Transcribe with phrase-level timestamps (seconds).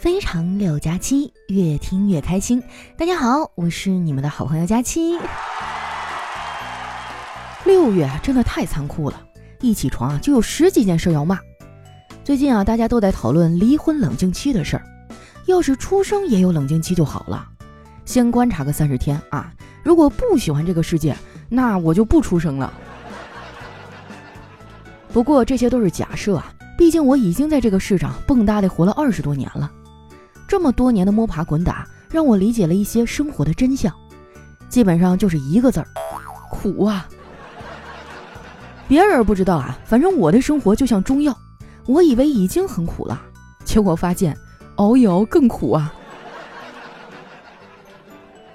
[0.00, 2.62] 非常六加七，越听越开心。
[2.96, 5.18] 大家好，我是你们的好朋友佳期。
[7.66, 9.22] 六月真的太残酷了，
[9.60, 11.38] 一起床啊就有十几件事要骂。
[12.24, 14.82] 最近啊，大家都在讨论离婚冷静期的事儿。
[15.44, 17.46] 要是出生也有冷静期就好了，
[18.06, 19.52] 先观察个三十天啊。
[19.82, 21.14] 如果不喜欢这个世界，
[21.50, 22.72] 那我就不出生了。
[25.12, 29.70] 不过这些都是假设啊，毕竟我已经在这个世上蹦跶的活了二十多年了。
[30.50, 33.94] 这么多年的摸爬滚打，让我理解了一些生活的真相，
[34.68, 35.86] 基本上就是一个字儿：
[36.50, 37.08] 苦啊！
[38.88, 41.32] 别人不知道啊，反正我的生活就像中药，
[41.86, 43.22] 我以为已经很苦了，
[43.64, 44.36] 结果发现
[44.74, 45.94] 熬一熬更苦啊！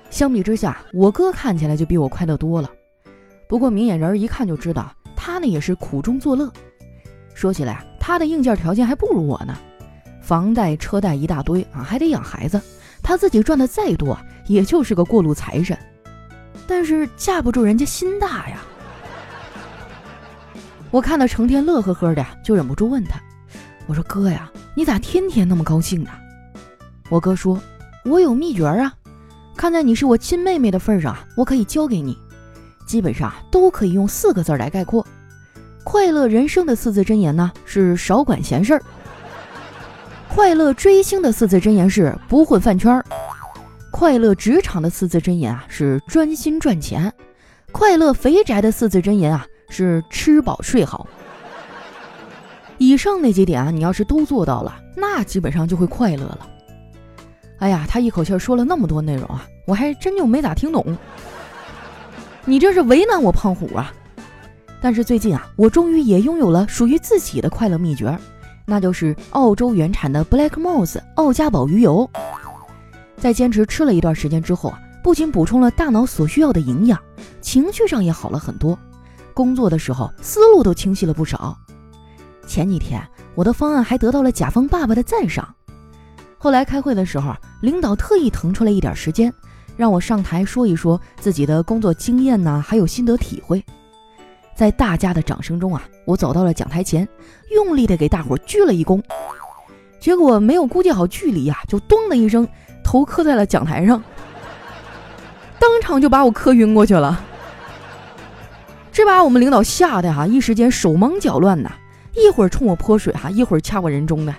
[0.09, 2.69] 相比之下，我哥看起来就比我快乐多了，
[3.47, 6.51] 不过明眼人一看就知道，他呢也是苦中作乐。
[7.33, 9.57] 说起来，他的硬件条件还不如我呢。
[10.25, 12.59] 房贷车贷一大堆啊，还得养孩子，
[13.03, 15.77] 他自己赚的再多，也就是个过路财神。
[16.65, 18.57] 但是架不住人家心大呀。
[20.89, 23.19] 我看他成天乐呵呵的，就忍不住问他
[23.85, 26.09] ：“我说哥呀，你咋天天那么高兴呢？”
[27.11, 27.61] 我哥说
[28.03, 28.91] ：“我有秘诀啊，
[29.55, 32.17] 看在你是我亲妹妹的份上，我可以教给你。
[32.87, 35.05] 基本上都可以用四个字来概括：
[35.83, 38.81] 快乐人生的四字真言呢，是少管闲事儿。”
[40.35, 43.05] 快乐追星的四字真言是不混饭圈儿，
[43.89, 47.11] 快乐职场的四字真言啊是专心赚钱，
[47.71, 51.07] 快乐肥宅的四字真言啊是吃饱睡好。
[52.77, 56.49] 以上那几点啊，你要是都做到了，那基本上就会快乐了。
[57.59, 60.85] 哎呀，他一口气说了那么多内容啊，我还真就没咋听懂。
[62.43, 63.93] 你这是为难我胖虎啊！
[64.81, 68.19] 但是最近啊，我终于也拥有了属于自己的快乐秘诀。
[68.65, 72.09] 那就是澳洲原产的 Black Moss 奥加宝鱼油，
[73.17, 76.99] 在坚持吃了一段时间之后啊，不仅补充了大脑所需要的营养，
[77.41, 78.77] 情绪上也好了很多，
[79.33, 81.55] 工作的时候思路都清晰了不少。
[82.47, 83.01] 前几天
[83.35, 85.53] 我的方案还得到了甲方爸爸的赞赏。
[86.37, 89.33] 后来开会的时候，领导特意腾出来一点时间，
[89.77, 93.63] 让我上台说一说自己的工作经验呐，还有心得体会。
[94.55, 97.07] 在大家的掌声中啊，我走到了讲台前，
[97.51, 99.03] 用力的给大伙鞠了一躬，
[99.99, 102.47] 结果没有估计好距离啊，就咚的一声，
[102.81, 104.01] 头磕在了讲台上，
[105.59, 107.21] 当场就把我磕晕过去了。
[108.93, 111.69] 这把我们领导吓得哈，一时间手忙脚乱呐，
[112.13, 114.33] 一会儿冲我泼水哈，一会儿掐我人中的。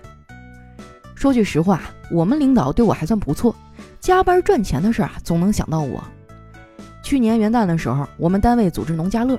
[1.14, 3.54] 说句实话，我们领导对我还算不错，
[4.00, 6.02] 加班赚钱的事啊，总能想到我。
[7.02, 9.38] 去年元旦的时候，我们单位组织农家乐。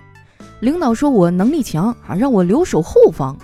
[0.59, 3.37] 领导说我能力强啊，让我留守后方。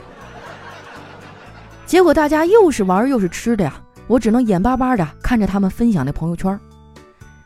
[1.86, 6.60] 结果大家又是玩又是吃的呀，我只能眼巴巴的看着他们分享的朋友圈。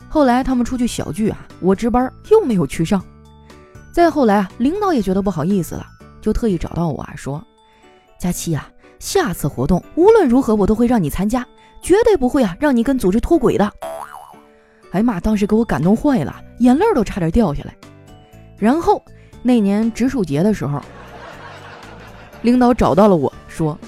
[0.07, 3.03] 后来他们出去小聚啊，我值班又没有去上。
[3.91, 5.85] 再后来啊，领导也觉得不好意思了，
[6.22, 7.44] 就特意找到我啊，说
[8.17, 11.45] ：“佳期啊，下次活动无论如何我都会让你参加，
[11.81, 13.69] 绝对不会啊让你跟组织脱轨的。”
[14.91, 17.75] 哎呀妈，当时给我感动坏了，眼泪都差点掉下来。
[18.57, 19.03] 然后。
[19.47, 20.81] 那年植树节的时候，
[22.41, 23.80] 领导找到了我说：“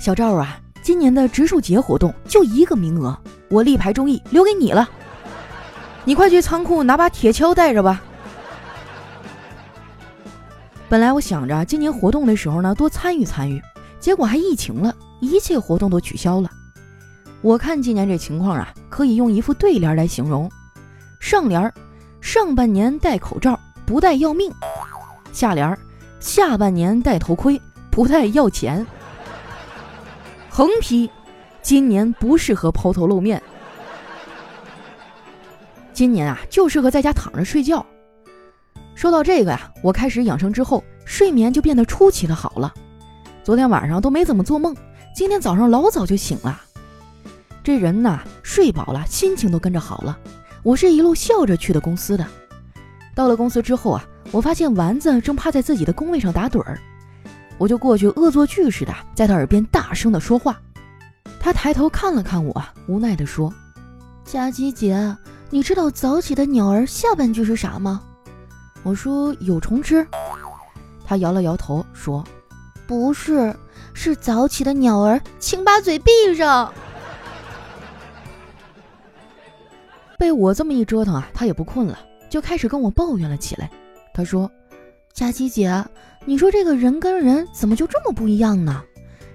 [0.00, 3.16] 小赵啊，今年的植树节活动就一个名额，
[3.48, 4.90] 我力排众议留给你了，
[6.04, 8.02] 你快去仓库拿把铁锹带着吧。”
[10.90, 13.62] 本来我想着今年活动的时候呢多参与参与，
[14.00, 16.50] 结果还疫情了，一切活动都取消了。
[17.42, 20.50] 我看今年这情况啊，可以用一副对联来形容：
[21.20, 21.72] 上联，
[22.20, 23.56] 上半年戴口罩。
[23.90, 24.52] 不戴要命，
[25.32, 25.76] 下联儿
[26.20, 28.86] 下半年戴头盔，不戴要钱。
[30.48, 31.10] 横批：
[31.60, 33.42] 今年不适合抛头露面。
[35.92, 37.84] 今年啊，就适合在家躺着睡觉。
[38.94, 42.72] 说到这个呀，我开始养生之后，睡眠就变得出奇的好了。
[43.42, 44.72] 昨天晚上都没怎么做梦，
[45.16, 46.60] 今天早上老早就醒了。
[47.64, 50.16] 这人呐，睡饱了，心情都跟着好了。
[50.62, 52.24] 我是一路笑着去的公司的。
[53.20, 54.02] 到了公司之后啊，
[54.32, 56.80] 我发现丸子正趴在自己的工位上打盹儿，
[57.58, 60.58] 我就过去恶作剧似的在他耳边大声的说话。
[61.38, 63.52] 他抬头看了看我，无奈的说
[64.24, 65.14] ：“佳琪姐，
[65.50, 68.00] 你知道早起的鸟儿下半句是啥吗？”
[68.84, 70.06] 我说：“有虫吃。”
[71.04, 72.24] 他摇了摇头说
[72.88, 73.54] ：“不是，
[73.92, 76.72] 是早起的鸟儿，请把嘴闭上。
[80.18, 81.98] ”被我这么一折腾啊，他也不困了。
[82.30, 83.70] 就开始跟我抱怨了起来。
[84.14, 84.50] 他说
[85.12, 85.84] ：“佳琪姐，
[86.24, 88.82] 你说这个人跟人怎么就这么不一样呢？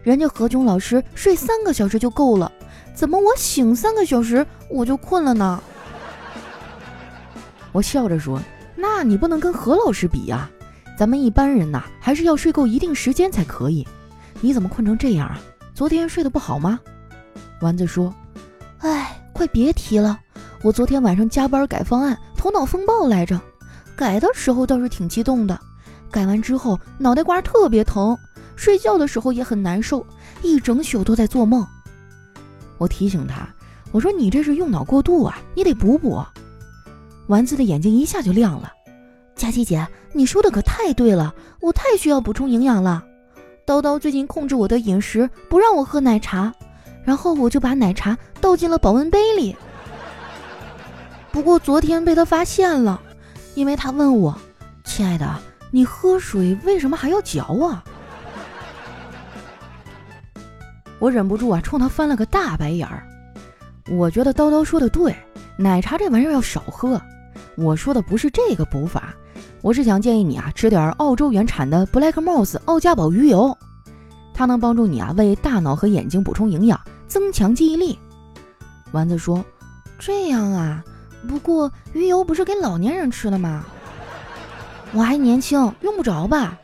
[0.01, 2.51] 人家何炅老师睡三个小时就够了，
[2.93, 5.61] 怎么我醒三个小时我就困了呢？
[7.73, 8.39] 我笑着说
[8.75, 10.49] ：“那你不能跟何老师比呀，
[10.97, 13.85] 咱们一般人呐，还是要睡够一定时间才可以。
[14.41, 15.39] 你怎么困成这样啊？
[15.73, 16.79] 昨天睡得不好吗？”
[17.61, 18.13] 丸子说
[18.79, 20.19] ：“哎，快别提了，
[20.61, 22.15] 我昨天晚上加班改方案，
[22.45, 23.41] 头脑风暴来着。
[23.95, 25.59] 改的时候倒是挺激动的，
[26.11, 28.15] 改完之后脑袋瓜特别疼，
[28.55, 30.05] 睡觉的时候也很难受，
[30.43, 31.65] 一整宿都在做梦。”
[32.77, 33.49] 我提醒他
[33.91, 36.23] ：“我说你这是用脑过度啊，你得补补。”
[37.25, 38.71] 丸子的眼睛一下就亮了，
[39.35, 39.83] 佳琪姐，
[40.13, 43.03] 你说的可太对了，我太需要补充营养了。
[43.65, 46.53] 叨叨最近控制我的饮食，不让我喝奶茶，
[47.03, 49.55] 然后我就把奶茶倒进了保温杯里。
[51.35, 53.01] 不过昨天被他发现了，
[53.55, 54.33] 因为他问我
[54.87, 55.37] ：“亲爱的，
[55.69, 57.83] 你喝水为什么还要嚼啊？”
[60.97, 63.05] 我忍不住啊，冲他翻了个大白眼儿。
[63.91, 65.13] 我觉得叨叨说的对，
[65.57, 67.01] 奶茶这玩意儿要少喝。
[67.57, 69.13] 我说的不是这个补法，
[69.61, 73.57] 我是想建议你啊，吃点澳洲原产的 Black Moss 奥加宝鱼油，
[74.33, 76.79] 它能帮助你啊为大脑和眼睛补充营养，
[77.09, 77.99] 增强记忆力。
[78.93, 79.43] 丸子说
[79.99, 80.81] ：“这样啊，
[81.25, 83.65] 不过鱼油不是给老年人吃的吗？
[84.93, 86.57] 我还年轻，用不着吧？”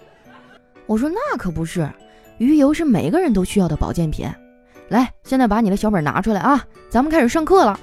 [0.87, 1.89] 我说：“那可不是，
[2.37, 4.29] 鱼油是每个人都需要的保健品。
[4.89, 7.79] 来，现在把你的小本拿出来啊，咱们开始上课了。”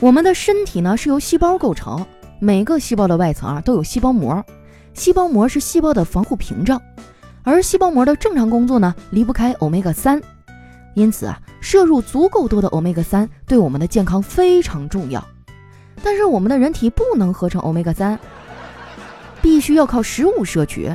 [0.00, 2.04] 我们的身体呢是由细胞构成，
[2.40, 4.44] 每个细胞的外层啊都有细胞膜，
[4.92, 6.82] 细胞膜是细胞的防护屏障，
[7.42, 10.20] 而细胞膜的正常工作呢离不开欧米伽三，
[10.94, 15.26] 因此啊摄入足够多的欧米伽三对我们的健康非常重要。
[16.02, 18.18] 但是我们的人体不能合成欧米伽三，
[19.40, 20.92] 必须要靠食物摄取，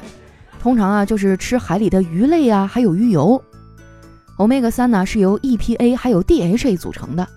[0.61, 3.43] 通常啊就是吃海里的鱼类啊，还有鱼油。
[4.37, 7.27] 欧米伽三呢是由 EPA 还有 DHA 组成的。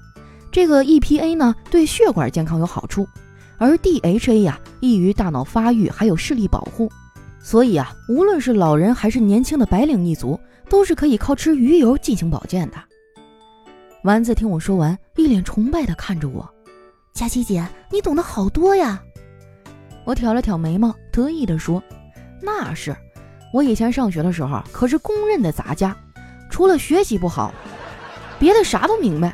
[0.50, 3.08] 这个 EPA 呢，对血管健康有好处，
[3.56, 6.92] 而 DHA 呀，易于大脑发育，还有视力保护。
[7.40, 10.38] 所以啊，无论是老人还是年轻的白领一族，
[10.68, 12.76] 都是可以靠吃鱼油进行保健的。
[14.04, 16.48] 丸子听我说完，一脸崇拜地看着我
[17.14, 19.00] ：“佳琪姐，你懂得好多呀！”
[20.04, 21.80] 我挑了挑眉毛，得意地说
[22.42, 22.96] ：“那是，
[23.54, 25.96] 我以前上学的时候可是公认的杂家，
[26.50, 27.54] 除了学习不好，
[28.40, 29.32] 别的啥都明白。”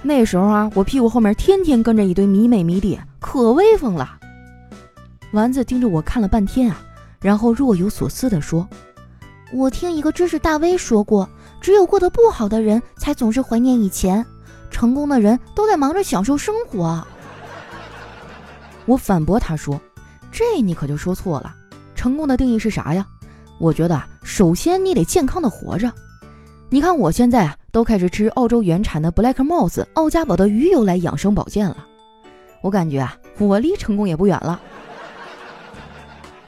[0.00, 4.18] 那时候啊，我屁股后面天天跟着一堆迷妹迷弟，可威风了。
[5.34, 6.80] 丸子盯着我看了半天啊，
[7.20, 8.66] 然后若有所思地说
[9.52, 11.28] ：“我听一个知识大 V 说过，
[11.60, 14.24] 只有过得不好的人才总是怀念以前，
[14.70, 17.06] 成功的人都在忙着享受生活。”
[18.86, 19.80] 我反驳他说
[20.32, 21.54] ：“这你可就说错了。
[21.94, 23.06] 成功的定义是啥呀？
[23.58, 25.92] 我觉得啊首先你得健康的活着。
[26.70, 31.76] 你看我现在啊。”都开始吃澳洲原产的 Black Moss 奥加宝的鱼油来养生保健了，
[32.62, 34.58] 我感觉啊，我离成功也不远了。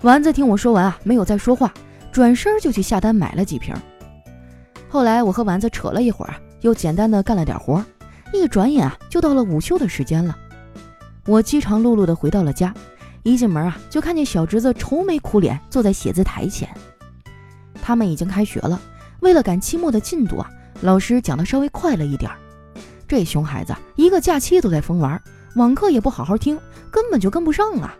[0.00, 1.72] 丸子听我说完啊，没有再说话，
[2.10, 3.76] 转身就去下单买了几瓶。
[4.90, 7.82] 后来我和丸子扯了一会儿，又简单的干了点活，
[8.32, 10.36] 一转眼啊，就到了午休的时间了。
[11.26, 12.74] 我饥肠辘辘的回到了家，
[13.22, 16.68] 一进门啊，就看见小侄子愁眉苦脸坐在写字台前。
[17.80, 18.80] 他们已经开学了，
[19.20, 20.50] 为了赶期末的进度啊。
[20.80, 22.36] 老师讲的稍微快了一点儿，
[23.06, 25.22] 这熊孩子一个假期都在疯玩，
[25.54, 26.58] 网课也不好好听，
[26.90, 27.94] 根本就跟不上啊。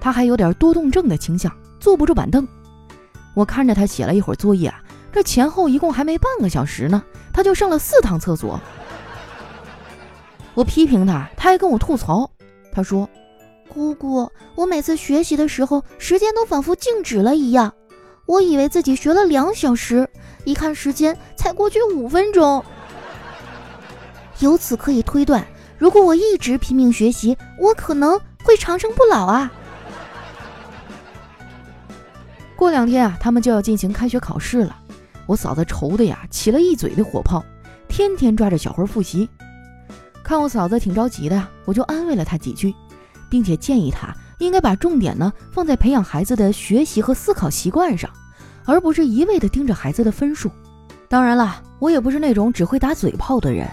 [0.00, 2.46] 他还有点多动症的倾向，坐不住板凳。
[3.32, 4.82] 我看着他写了一会儿作业啊，
[5.14, 7.00] 这前后一共还没半个小时呢，
[7.32, 8.60] 他就上了四趟厕所。
[10.54, 12.28] 我批评他，他还跟我吐槽。
[12.72, 13.08] 他说
[13.72, 17.72] ：“姑姑，我每次学习的时候，时间都仿佛静止了一样，
[18.26, 20.10] 我以为自己学了两小时。”
[20.44, 22.64] 一看时间，才过去五分钟。
[24.40, 25.46] 由此可以推断，
[25.78, 29.52] 如果我一直拼命学习，我可能会长生不老啊！
[32.56, 34.76] 过两天啊，他们就要进行开学考试了，
[35.26, 37.44] 我嫂子愁的呀，起了一嘴的火泡，
[37.88, 39.28] 天天抓着小辉复习。
[40.22, 42.74] 看我嫂子挺着急的呀，我就安慰了她几句，
[43.30, 48.10] 并且建议她应该把重点呢放在培养孩子的学习和思考习惯上。
[48.66, 50.50] 而不是一味的盯着孩子的分数。
[51.06, 53.68] 当然了，我也不是那种只会打嘴炮的人。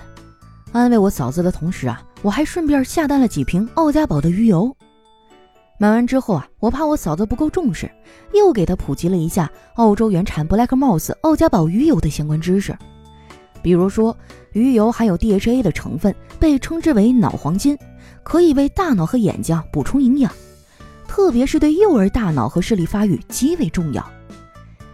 [0.74, 4.76] 安慰我嫂子的同时啊，我还顺便下单了几瓶奥家宝的鱼油。
[5.82, 7.90] 买完之后啊，我怕我嫂子不够重视，
[8.36, 12.78] 又给她普及了一下澳洲原产 Black Moss 奥家宝鱼油的相关知识。
[13.64, 14.16] 比如说，
[14.52, 17.76] 鱼油含有 DHA 的成分，被称之为脑黄金，
[18.22, 20.32] 可以为大脑和眼睛补充营养，
[21.08, 24.08] 特别是对幼儿大脑和视力发育极为重要。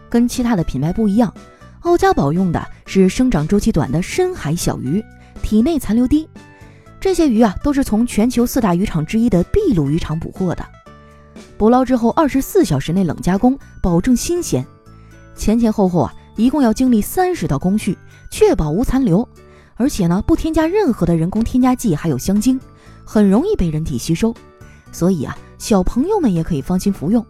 [0.10, 1.34] 跟其他的品牌不一样，
[1.82, 5.04] 奥家宝用的是生长周期短的深海小鱼，
[5.42, 6.26] 体内残留低。
[7.00, 10.66] 这些鱼啊，都是从全球四大渔场之一的秘鲁渔场捕获的。
[11.58, 14.66] 捕捞之后，二十四小时内冷加工，保证新鲜。
[15.36, 17.98] 前前后后啊，一共要经历三十道工序，
[18.32, 19.28] 确保无残留。
[19.76, 22.60] 而且呢，不添加任何的人工添加剂，还有香精，
[23.06, 24.34] 很容易被人体吸收。
[24.92, 27.24] 所以啊，小朋友们也可以放心服用。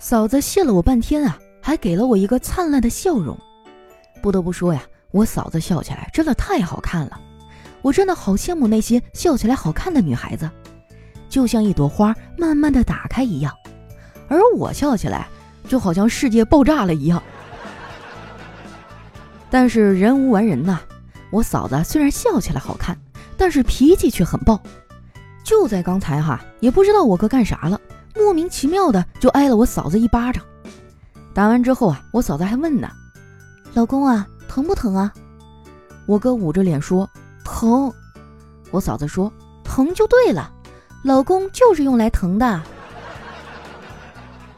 [0.00, 3.38] 嫂子谢了我半天啊，还给了我一个灿烂的笑容。
[4.20, 7.20] 不得不说呀，我嫂子笑起来真的太好看了。
[7.82, 10.50] 我真的好羡慕那些笑起来好看的女孩子，
[11.28, 13.54] 就像一朵花慢慢的打开一样，
[14.28, 15.28] 而我笑起来
[15.68, 17.22] 就好像世界爆炸了一样。
[19.50, 20.80] 但是人无完人呐，
[21.30, 22.98] 我嫂子虽然笑起来好看，
[23.36, 24.60] 但是脾气却很暴。
[25.44, 27.80] 就在刚才哈，也不知道我哥干啥了，
[28.16, 30.42] 莫名其妙的就挨了我嫂子一巴掌。
[31.32, 32.88] 打完之后啊，我嫂子还问呢
[33.74, 35.12] ：“老公啊，疼不疼啊？”
[36.06, 37.08] 我哥捂着脸说。
[37.46, 37.92] 疼，
[38.72, 40.52] 我嫂子说疼就对了，
[41.04, 42.60] 老公就是用来疼的。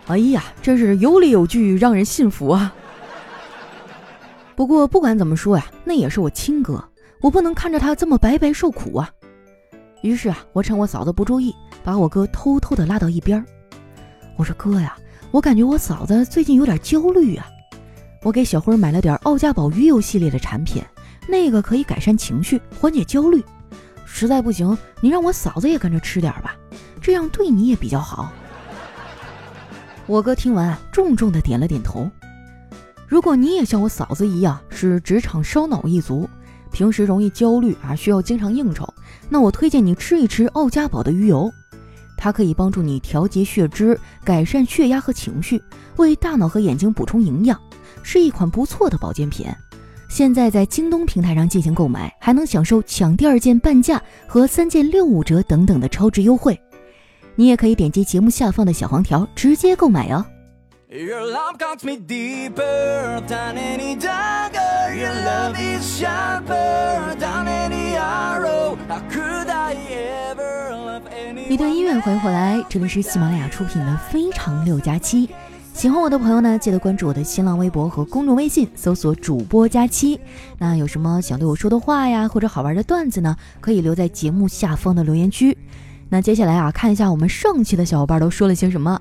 [0.06, 2.74] 哎呀，真是有理有据，让人信服啊。
[4.56, 6.82] 不过不管怎么说呀，那也是我亲哥，
[7.20, 9.10] 我不能看着他这么白白受苦啊。
[10.02, 11.54] 于是啊，我趁我嫂子不注意，
[11.84, 13.44] 把我哥偷偷的拉到一边。
[14.38, 14.96] 我说哥呀，
[15.30, 17.46] 我感觉我嫂子最近有点焦虑啊。
[18.22, 20.82] 我给小辉买了点奥家宝鱼油系列的产品。
[21.28, 23.44] 那个可以改善情绪，缓解焦虑。
[24.06, 26.56] 实在不行，你让我嫂子也跟着吃点吧，
[27.00, 28.32] 这样对你也比较好。
[30.06, 32.10] 我哥听完，重重的点了点头。
[33.06, 36.28] 如果你也像我嫂子一样是职场烧脑一族，
[36.72, 38.88] 平时容易焦虑啊，需要经常应酬，
[39.28, 41.52] 那我推荐你吃一吃奥家宝的鱼油，
[42.16, 45.62] 它可以帮助你调节血脂，改善血压和情绪，
[45.96, 47.60] 为大脑和眼睛补充营养，
[48.02, 49.46] 是一款不错的保健品。
[50.08, 56.58] 现在在京东平台上进行购买，还能享受抢第二件半价和三件六五折等等的超值优惠。
[57.34, 60.24] 你也可以点击节目下方的小黄条直接购买哦。
[71.48, 75.26] 一段音乐，欢迎回来，这里是喜马拉雅出品的《非常六加七》。
[75.78, 80.18] 喜欢我的朋友呢，记得关注我的新浪微博和公众微信，搜索主播佳期。
[80.58, 85.56] 那有什么想对我说的话呀，或者好玩的段子呢，可以留在节目下方的留言区。
[86.08, 89.00] 那接下来啊，看一下我们上期的小伙伴都说了些什么。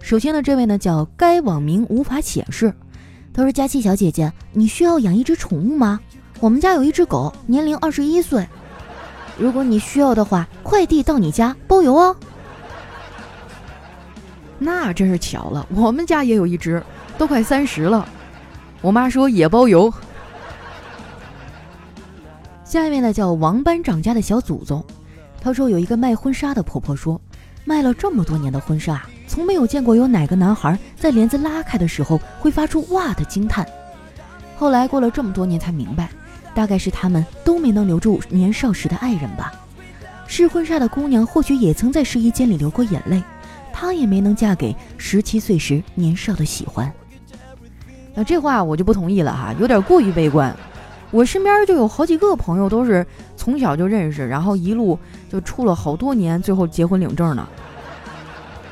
[0.00, 2.72] 首先呢，这位呢叫该网名无法显示，
[3.34, 6.00] 他说：“佳期小姐姐，你需要养一只宠物吗？
[6.40, 8.48] 我们家有一只狗，年龄二十一岁。
[9.36, 12.16] 如果你需要的话，快递到你家包邮哦。”
[14.58, 16.82] 那真是巧了，我们家也有一只，
[17.18, 18.08] 都快三十了。
[18.80, 19.92] 我妈说也包邮。
[22.64, 24.84] 下面呢叫王班长家的小祖宗，
[25.40, 27.20] 他说有一个卖婚纱的婆婆说，
[27.64, 33.66] 卖了这么多年的婚纱，从没有见过有哪个男孩在帘子拉开的时候会发出哇的惊叹。
[34.56, 36.08] 后来过了这么多年才明白，
[36.54, 39.52] 大概是他们都没能留住年少时的爱人吧。
[40.26, 43.22] 试婚纱的姑娘或许也曾在试衣间里流过眼泪。
[43.78, 46.90] 她也没能嫁给十七岁时年少的喜欢，
[48.14, 50.56] 那这话我就不同意了哈，有点过于悲观。
[51.10, 53.06] 我身边就有好几个朋友都是
[53.36, 54.98] 从小就认识，然后一路
[55.30, 57.46] 就处了好多年，最后结婚领证呢。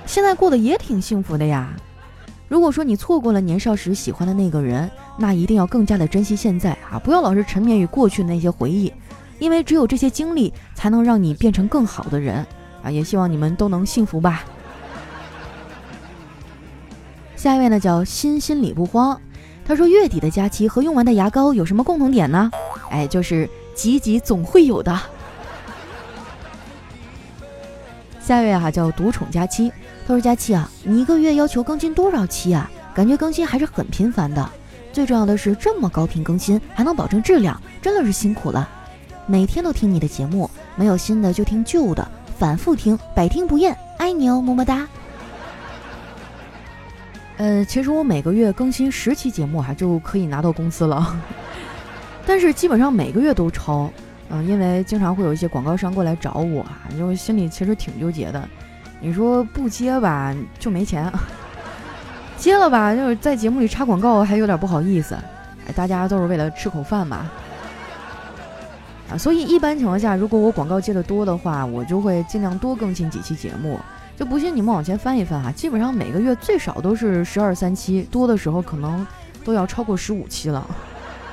[0.07, 1.69] 现在过得也挺幸福的呀。
[2.49, 8.91] 如果说你错过了年少时喜欢的那个人，那一定要更加的珍惜现在啊，不要老是沉湎于过去的那些回忆，
[9.39, 12.43] 因为只有这些经历才能让你变成更好的人
[12.83, 12.91] 啊。
[12.91, 14.43] 也希望你们都能幸福吧。
[17.45, 19.21] 下一位呢叫心心里不慌，
[19.67, 22.51] 他说月底的假期和用完的牙膏有什么共同点呢？
[22.89, 24.99] 哎，就是挤挤总会有的。
[28.19, 29.71] 下一位哈叫独宠佳期，
[30.07, 32.71] 他说佳期啊，你一个月要求更新多少期啊？
[32.95, 34.51] 感觉更新还是很频繁的。
[34.91, 38.67] 最重要的是这么高频更新，还能保证质量，真的是辛苦了。
[39.27, 44.89] 每天都听你的节目，没有新的就听旧的，反复听，百听不厌，爱你哦，么么哒。
[47.37, 51.21] 呃，其实我每个月更新十期节目哈，就可以拿到工资了。
[52.25, 53.91] 但是基本上每个月都超，
[54.31, 56.65] 嗯，因为经常会有一些广告商过来找我，
[56.97, 58.49] 就心里其实挺纠结的。
[59.01, 61.11] 你说不接吧，就没钱；
[62.39, 65.17] 接了吧，就是在节目里插广告，还有点不好意思。
[65.67, 67.29] 哎，大家都是为了吃口饭嘛。
[69.11, 73.79] 啊，所以一般情况下，如果我广告接的多的话，我就会尽量多更新几期节目。
[74.17, 79.05] 就不信你们往前翻一翻哈，基本上每个月最少都是十二三期，多的时候可能
[79.45, 80.65] 都要超过十五期了，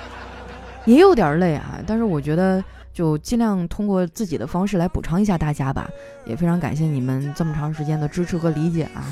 [0.86, 1.80] 也有点累啊。
[1.86, 5.88] 但是我觉得就尽量通过自己的方式来补偿一下大家吧。
[6.26, 9.06] 也非常感谢你们这么长时间的支持和理解啊。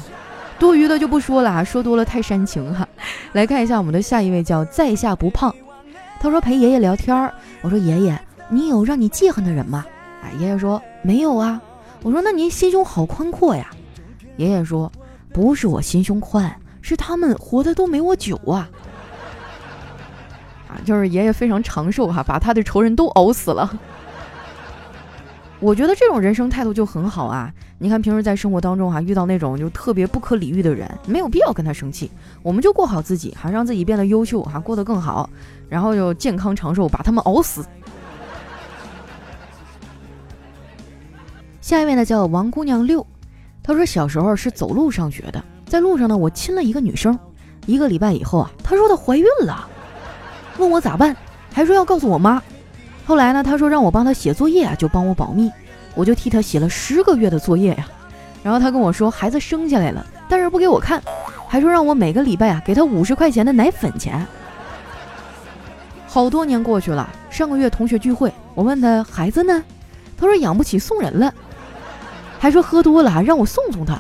[0.58, 2.88] 多余的就不说了啊，说多了太煽情哈。
[3.34, 5.54] 来看一下我们的下一位叫在下不胖，
[6.20, 9.86] 他说陪爷爷聊天儿，我说爷爷，你有让你记恨的人吗？
[10.24, 11.62] 哎，爷爷说没有啊。
[12.02, 13.70] 我说那您心胸好宽阔呀。
[14.38, 14.92] 爷爷说
[15.34, 16.54] 不是我心胸宽。
[16.82, 18.68] 是他们活的都没我久啊！
[20.70, 23.78] 啊，就是爷爷非常长寿哈，把他的仇人都熬死了。
[25.60, 27.54] 我觉得这种人生态度就很好啊！
[27.80, 32.10] 你看平时在生活当中哈，遇到那种就特别不可理喻的人，没有必要跟他生气，
[32.42, 35.30] 我们就过好自己哈，让自己变得优秀哈，过得更好，
[35.68, 37.64] 然后就健康长寿，把他们熬死。
[41.70, 43.06] 下一位呢叫王姑娘六，
[43.62, 45.44] 她说小时候是走路上学的。
[45.68, 47.16] 在路上呢，我亲了一个女生，
[47.68, 49.70] 一个礼拜以后啊，她说她怀孕了，
[50.58, 51.16] 问我咋办，
[51.54, 52.42] 还说要告诉我妈。
[53.06, 55.52] 后来呢，她说让我帮她写作业啊，就帮我保密，
[55.94, 57.88] 我就替她写了十个月的作业呀。
[58.42, 61.00] 然后她跟我说孩子生下来了，但是不给我看，
[61.48, 64.26] 还说让我每个礼拜啊给她五十块钱的奶粉钱。
[66.08, 69.64] 好多年过去了，上个月同学聚会，我问她孩子呢，
[70.18, 71.32] 她说养不起送人了，
[72.40, 74.00] 还说喝多了让我送送他。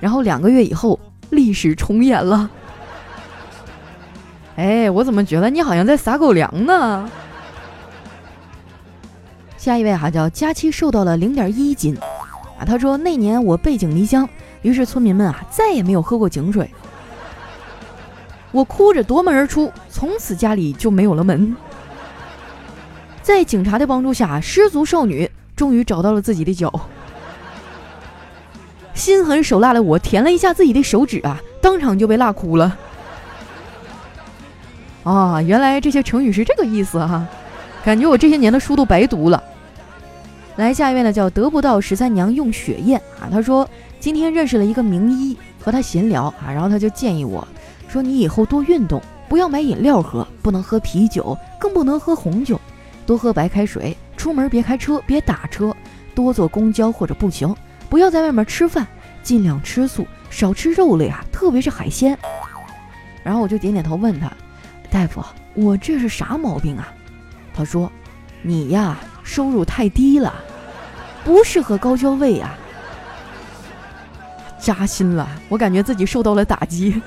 [0.00, 0.98] 然后两个月以后，
[1.30, 2.50] 历史重演了。
[4.56, 7.10] 哎，我怎么觉得你好像在撒狗粮呢？
[9.56, 11.96] 下一位哈叫佳期，瘦到了零点一斤
[12.58, 12.64] 啊。
[12.66, 14.28] 他说那年我背井离乡，
[14.62, 16.70] 于是村民们啊再也没有喝过井水。
[18.52, 21.54] 我哭着夺门而出，从此家里就没有了门。
[23.22, 26.72] 在警察的帮助下，失足少女终于找到了自己的脚。
[29.00, 32.76] 心狠手辣的我舔了一下自己的手指啊，当场就被辣哭了。
[35.04, 37.26] 啊，原来这些成语是这个意思哈，
[37.82, 39.42] 感觉我这些年的书都白读了。
[40.56, 43.66] 来，下一位呢叫得不到十三娘用血燕啊，他说
[43.98, 47.48] 今天认识了一个名医，和他闲聊啊，然后他就建议我
[47.88, 52.60] 说你以后多运动，不要买饮料喝，不能喝啤酒，更不能喝红酒，
[53.06, 55.74] 多喝白开水，出门别开车，别打车，
[56.14, 57.56] 多坐公交或者步行。
[57.90, 58.86] 不要在外面吃饭，
[59.22, 62.16] 尽量吃素，少吃肉类啊，特别是海鲜。
[63.22, 64.32] 然后我就点点头，问他
[64.88, 65.22] ：“大夫，
[65.54, 66.88] 我这是啥毛病啊？”
[67.52, 67.90] 他说
[68.40, 70.32] ：“你呀，收入太低了，
[71.24, 72.56] 不适合高消费啊。”
[74.58, 77.02] 扎心了，我感觉自己受到了打击。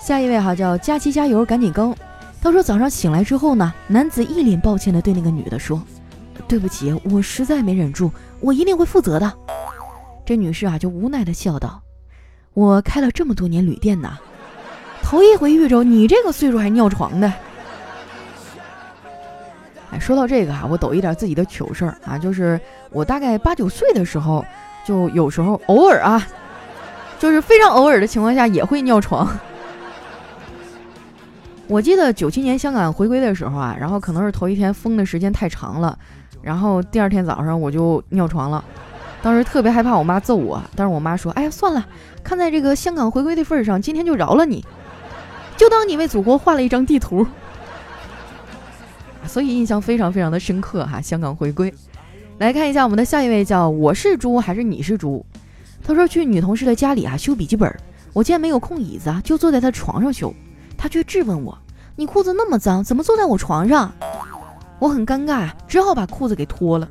[0.00, 1.94] 下一位哈叫佳琪加油，赶紧更。
[2.40, 5.80] 他说早上醒来之后呢，男子一脸抱歉的对那个女的说。
[6.48, 9.32] 对不起，我实在没忍住，我一定会负责的。
[10.24, 11.82] 这女士啊，就无奈的笑道
[12.54, 14.18] ：“我开了这么多年旅店呢，
[15.02, 17.32] 头一回遇着你这个岁数还尿床的。”
[19.90, 24.44] 哎，说到这个啊，我抖一点自己的糗事儿啊，就是我大概八九岁的时候，
[24.86, 26.26] 就有时候偶尔啊，
[27.18, 29.28] 就是非常偶尔的情况下也会尿床。
[31.66, 35.98] 我记得九七年香港回归的时候啊，然后可能是头一天封的时间太长了。
[36.42, 38.64] 然后第二天早上我就尿床了，
[39.22, 41.86] 当时特别害怕我妈揍我，但是我妈说：“哎呀，算了，
[42.24, 44.64] 看在这个香港回归的份儿上，今天就饶了你，
[45.56, 47.24] 就当你为祖国画了一张地图。”
[49.24, 51.00] 所以印象非常非常的深刻哈。
[51.00, 51.72] 香港回归，
[52.38, 55.24] 来看一下我们的下一位叫我是猪还是你是猪？
[55.84, 57.72] 他说去女同事的家里啊修笔记本，
[58.12, 60.34] 我见没有空椅子啊，就坐在他床上修，
[60.76, 61.56] 他却质问我
[61.94, 63.92] ：“你裤子那么脏，怎么坐在我床上？”
[64.82, 66.88] 我很尴尬，只好把裤子给脱了。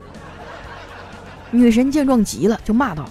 [1.49, 3.04] 女神见状急了，就骂道：“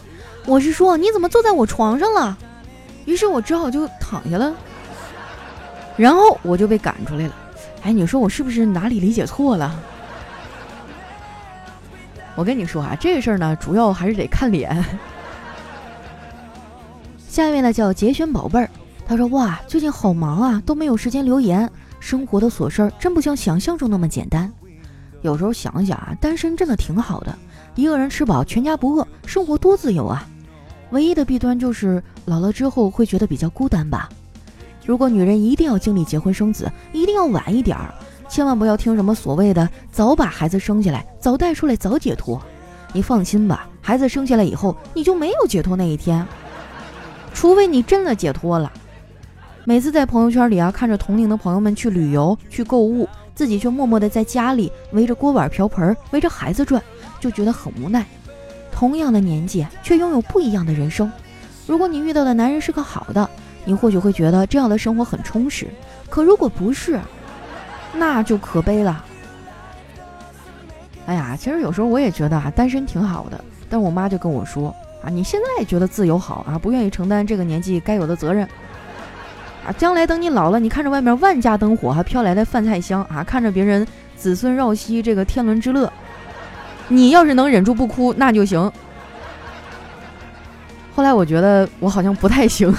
[0.47, 2.39] 我是说你怎么坐在我床上了？”
[3.05, 4.55] 于是我只好就躺下了。
[5.99, 7.35] 然后我就被赶出来了。
[7.83, 9.79] 哎，你说我是不是哪里理解错了？
[12.35, 14.83] 我跟你说啊，这事儿呢，主要还是得看脸。
[17.29, 18.71] 下一位呢叫节选宝贝儿，
[19.07, 21.71] 他说：“哇，最近好忙啊，都没有时间留言。
[22.01, 24.51] 生活的琐事儿真不像想象中那么简单。”
[25.23, 27.37] 有时候想想啊，单身真的挺好的，
[27.75, 30.27] 一个人吃饱，全家不饿，生活多自由啊！
[30.91, 34.09] 唯一的弊端就是老了之后会觉得比较孤单吧。
[34.85, 37.95] 如果女人一定要经历结婚生子，一定要晚一点儿，
[38.29, 42.41] 千万不要听什么所谓的早把孩子生下来，早带出来，早解脱。
[42.93, 46.27] 你放心吧，孩子生下来以后，你就没有解脱那一天，
[47.33, 48.73] 除非你真的解脱了。
[49.65, 53.09] 每次在朋友圈里啊，看着同龄的朋友们去旅游、去购物。
[53.35, 56.83] 自己却默默地在家里围着锅碗瓢盆，围着孩子转，
[57.19, 58.05] 就觉得很无奈。
[58.73, 61.11] 同样的年纪，却拥有不一样的人生。
[61.67, 63.29] 如果你遇到的男人是个好的，
[63.65, 65.69] 你或许会觉得这样的生活很充实。
[66.09, 66.99] 可如果不是，
[67.95, 69.05] 那就可悲了。
[71.07, 73.43] 哎呀，其实有时候我也觉得啊，单身挺好的。
[73.69, 78.49] 但我妈就跟我说啊，你现在觉得自由好啊，不愿意承担这个年纪该有的责任
[79.73, 85.93] 将来等你老了，你看着外面万家灯火，还飘来的饭菜香啊，看着别人子孙绕膝，这个天伦之乐，
[86.89, 88.71] 你要是能忍住不哭，那就行。
[90.95, 92.75] 后来我觉得我好像不太行，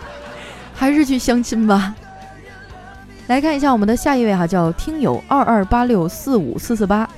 [0.74, 1.94] 还是去相亲吧。
[3.26, 7.08] 来看一下我们的下一位哈，叫听友二二八六四五四四八。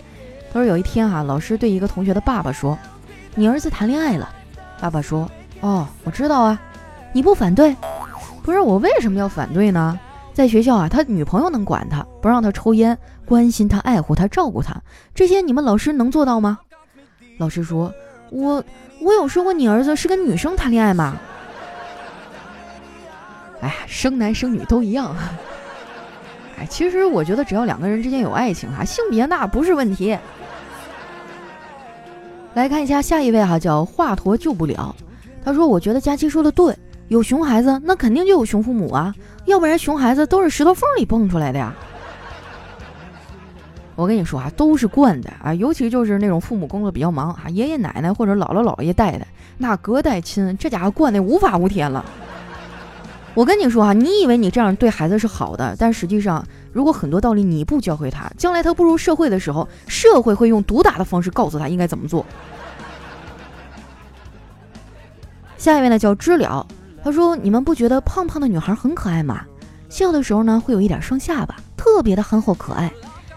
[0.52, 2.78] 他说有一天哈，老师对一个同学的爸爸说
[3.34, 4.28] ：“你儿子谈恋爱了。”
[4.80, 5.28] 爸爸说
[5.60, 6.60] ：“哦，我知道啊，
[7.12, 7.74] 你不反对？
[8.46, 9.98] 不是我为什么要反对呢？
[10.32, 14.80] 在学校啊，他女朋友能管他，不让他抽烟，关心他，爱护他，照顾他，
[15.12, 16.60] 这些你们老师能做到吗？”
[17.38, 17.92] 老师说
[18.30, 18.62] ：“我
[19.00, 21.16] 我有说过你儿子是跟女生谈恋爱吗？”
[23.60, 25.12] 哎呀，生男生女都一样。
[26.56, 30.16] 哎，其实我觉得只要两个人之间有爱情哈，性别那不是问题。
[32.54, 34.94] 来看一下下一位哈，叫华佗救不了。
[35.44, 36.76] 他说：“我觉得佳期说的对，
[37.08, 39.14] 有熊孩子那肯定就有熊父母啊，
[39.44, 41.74] 要不然熊孩子都是石头缝里蹦出来的呀。”
[43.94, 52.04] 我跟你说啊，都是惯的啊，尤其就是那种父母工作比较忙啊，爷爷奶奶或者姥姥姥爷带的，那隔代亲，这家伙惯的无法无天了。
[53.32, 62.26] 我跟你说啊，你以为你这样对孩子是好的，但实际上，如果很多道理你不教会他，将来他步入社会的时候，社会会用毒打的方式告诉他应该怎么做。
[65.56, 66.66] 下一位呢叫知了，
[67.06, 69.40] 他说：“你们不觉得胖胖的女孩很可爱吗？
[69.88, 72.90] 笑的时候呢，会有一点双下巴，特别的憨厚可爱，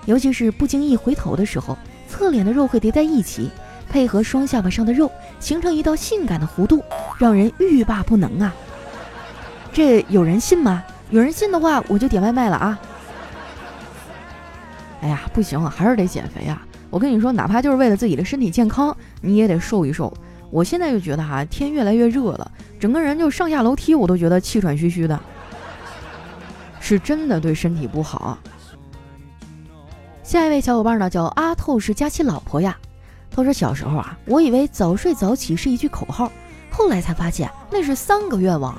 [0.05, 1.77] 尤其是不经意回头的时候，
[2.07, 3.51] 侧脸的肉会叠在一起，
[3.87, 6.83] 配合双下巴上的肉，形成一道性感的弧度，
[7.19, 8.51] 让人欲罢不能啊。”
[9.71, 10.83] 这有人信吗？
[11.11, 12.79] 有人信的话，我就点外卖了啊！
[15.01, 16.59] 哎呀，不行，还是得减肥啊！
[16.89, 20.11] 我跟你说，哪怕就是为了自己的身体健康，你也得瘦一瘦。
[20.51, 25.19] 我现在就觉得哈，天越来越热了，整个人就上下楼梯我都觉得气喘吁吁的，
[26.79, 28.37] 是真的对身体不好。
[30.23, 32.77] 下一位小伙伴呢，叫阿透是佳期老婆呀。
[33.31, 36.31] 他说小时候啊，我以为早睡早起是一句口号，
[36.69, 38.75] 后来才发现那是三个愿望。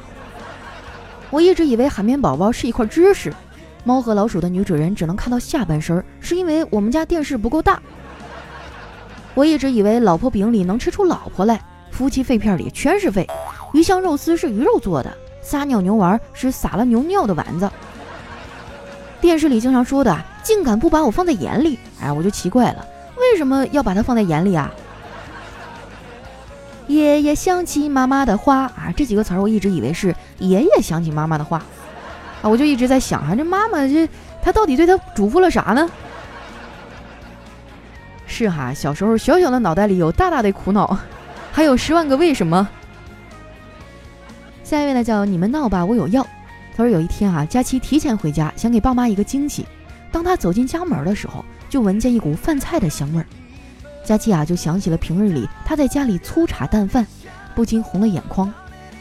[1.30, 3.32] 我一直以为海绵宝宝是一块芝士，
[3.84, 7.80] 猫和老鼠的女主人只能看到下半身，是因为我们家电视不够大。
[9.40, 11.58] 我一直以为老婆饼里能吃出老婆来，
[11.90, 13.26] 夫妻肺片里全是肺，
[13.72, 17.70] 鱼香肉丝是鱼肉做的，撒尿牛丸是撒了牛尿的丸子。
[19.18, 24.70] 电视里经常说的，竟敢不把我放在眼里，哎，我就奇怪了，为什么要把它放在眼里啊？
[26.86, 31.62] 爷爷想起妈妈的话啊，这几个词儿我一直以为是爷爷想起妈妈的话
[32.42, 34.06] 啊，我就一直在想啊，这妈妈这
[34.42, 35.88] 她到底对他嘱咐了啥呢？
[38.30, 40.96] 是哈，小时候小小的脑袋里有大大的苦恼，
[41.50, 42.66] 还有十万个为什么。
[44.62, 46.24] 下一位呢叫你们闹吧，我有药。
[46.76, 49.66] 他说有一天啊，佳期提前回家，想给爸妈一个惊喜。
[50.12, 53.26] 当他走进家门的时候，就闻见一股饭菜的香味儿。
[54.04, 57.04] 佳琪啊，就想起了平日里他在家里粗茶淡饭，
[57.54, 58.50] 不禁红了眼眶。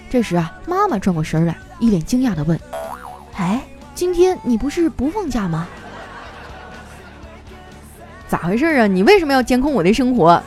[0.10, 2.60] 这时啊，妈妈转过身来，一脸惊讶地问
[3.38, 3.62] ：“哎，
[3.94, 5.68] 今天你不是不放假吗？
[8.30, 8.88] 咋回事啊？
[8.88, 10.42] 你为什么要监控我的生活？”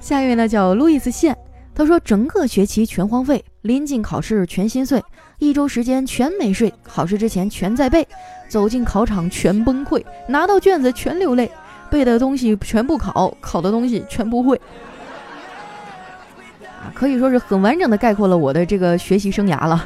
[0.00, 1.36] 下一位呢，叫路易斯线。
[1.74, 5.02] 他说：“整个学期全荒废，临近考试全心碎，
[5.38, 8.06] 一周时间全没睡，考试之前全在背，
[8.48, 11.50] 走进考场全崩溃，拿到卷子全流泪，
[11.90, 14.58] 背的东西全部考，考的东西全不会。”
[16.62, 19.84] 啊，可以说是很完整的概括了我的这个学习生涯了。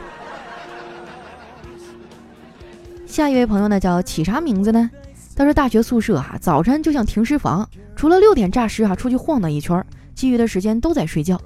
[3.10, 4.88] 下一位朋友呢，叫起啥名字呢？
[5.34, 11.40] 他说：“大学宿舍哈，早晨就像停尸房，除了六点诈尸哈出去晃荡一圈，其余的时间都在睡觉。”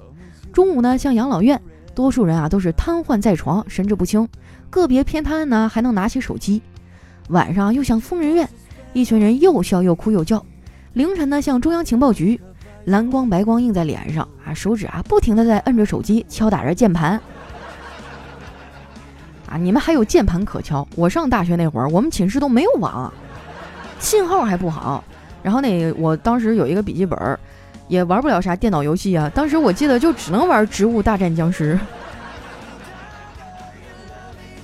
[0.53, 1.59] 中午呢，像养老院，
[1.95, 4.27] 多数人啊都是瘫痪在床，神志不清；
[4.69, 6.61] 个别偏瘫呢，还能拿起手机。
[7.29, 8.47] 晚上又像疯人院，
[8.93, 10.45] 一群人又笑又哭又叫。
[10.93, 12.39] 凌晨呢，像中央情报局，
[12.85, 17.19] 蓝光白光映在脸上啊，手指啊不停的在摁着手机，敲打着键盘。
[19.57, 20.87] 你们还有键盘可敲？
[20.95, 23.11] 我上大学那会儿，我们寝室都没有网，
[23.99, 25.03] 信号还不好。
[25.41, 27.17] 然后那我当时有一个笔记本。
[27.87, 29.31] 也玩不了啥电脑游戏啊！
[29.35, 31.75] 当时我记得就只能玩《植物大战僵尸》。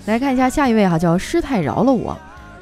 [0.09, 2.17] 来看一下下一位哈，叫师太饶了我。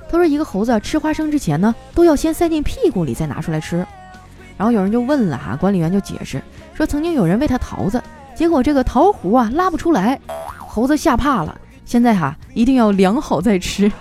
[0.10, 3.78] 他说一个猴子吃花生之前呢，都要先塞进屁股里再拿出来吃。
[4.58, 8.04] 然后有人就问了哈，管理员就解释说，曾经有人喂他桃子，
[8.36, 10.20] 结果这个桃核啊拉不出来，
[10.58, 11.58] 猴子吓怕了。
[11.89, 13.91] 现在哈一定要量好再吃。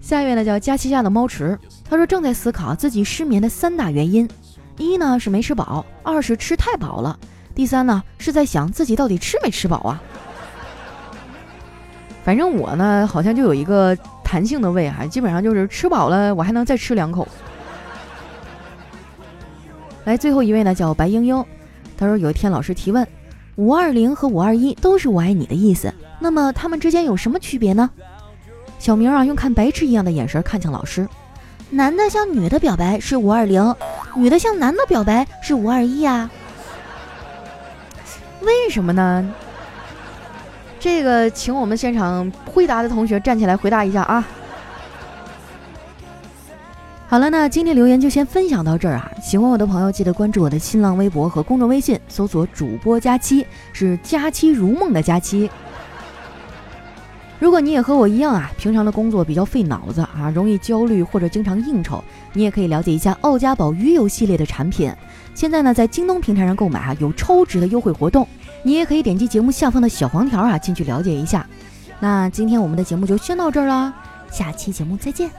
[0.00, 4.26] 下一位呢叫佳期家的猫池，他说正在思考自己失眠的三大原因：
[4.78, 7.18] 一呢是没吃饱，二是吃太饱了，
[7.54, 10.00] 第三呢是在想自己到底吃没吃饱啊。
[12.24, 17.28] 反正我呢好像就有一个弹性的胃哈，基本上就是吃饱了我还能再吃两口。
[20.06, 21.44] 来最后一位呢叫白英英，
[21.98, 23.06] 他说有一天老师提问，
[23.58, 27.90] 五二零和五二一都是我爱你的意思，那么他们之间有什么区别呢？
[28.78, 31.08] 小明啊，用看白痴一样的眼神看向老师。
[31.70, 33.74] 男的向女的表白是五二零，
[34.14, 36.30] 女的向男的表白是五二一呀。
[38.42, 39.28] 为什么呢？
[40.78, 44.24] 这个，请我们现场会答的同学站起来回答一下啊。
[47.10, 49.10] 好了，那今天留言就先分享到这儿啊。
[49.22, 55.50] 喜欢我的朋友记得关注我的新浪微博和公众微信，搜索主播佳期，是佳期如梦的佳期。
[57.38, 64.92] 如果你也和我一样啊，平常的工作比较费脑子啊，容易焦虑或者经常应酬，你也可以了解一下奥家宝鱼油系列的产品。
[65.34, 68.28] 现在呢，在京东平台上购买啊，有超值的优惠活动。
[68.62, 71.46] 你也可以点击节目下方的小黄条啊，进去了解一下。
[72.00, 73.94] 那今天我们的节目就先到这儿啦，
[74.30, 75.30] 下期节目再见。